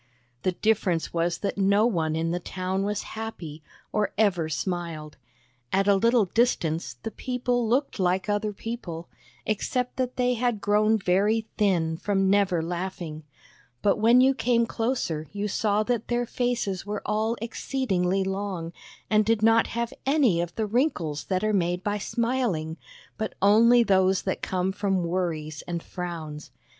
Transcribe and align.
The 0.41 0.53
difference 0.53 1.13
was 1.13 1.37
that 1.37 1.59
no 1.59 1.85
one 1.85 2.15
in 2.15 2.31
the 2.31 2.39
town 2.39 2.81
was 2.81 3.03
happy, 3.13 3.61
or 3.91 4.13
ever 4.17 4.49
smiled. 4.49 5.17
At 5.71 5.87
a 5.87 5.93
little 5.95 6.25
distance 6.25 6.95
the 7.03 7.11
people 7.11 7.57
io 7.57 7.57
5 7.57 7.61
THE 7.61 7.61
BAG 7.61 7.61
OF 7.61 7.67
SMILES 7.67 7.71
looked 7.71 7.99
like 7.99 8.27
other 8.35 8.51
people, 8.53 9.09
except 9.45 9.97
that 9.97 10.15
they 10.15 10.33
had 10.33 10.59
grown 10.59 10.97
very 10.97 11.45
thin 11.55 11.97
from 11.97 12.31
never 12.31 12.63
laughing; 12.63 13.25
but 13.83 13.97
when 13.97 14.21
you 14.21 14.33
came 14.33 14.65
closer 14.65 15.27
you 15.33 15.47
saw 15.47 15.83
that 15.83 16.07
their 16.07 16.25
faces 16.25 16.83
were 16.83 17.03
all 17.05 17.37
exceedingly 17.39 18.23
long, 18.23 18.73
and 19.07 19.23
did 19.23 19.43
not 19.43 19.67
have 19.67 19.93
any 20.07 20.41
of 20.41 20.55
the 20.55 20.65
wrinkles 20.65 21.25
that 21.25 21.43
are 21.43 21.53
made 21.53 21.83
by 21.83 21.99
smiling, 21.99 22.75
but 23.19 23.35
only 23.39 23.83
those 23.83 24.23
that 24.23 24.41
come 24.41 24.71
from 24.71 25.03
worries 25.03 25.61
and 25.67 25.83
frowns. 25.83 26.49